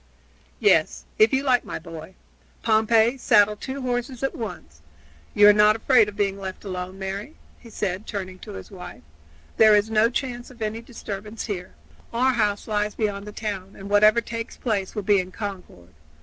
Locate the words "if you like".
1.19-1.63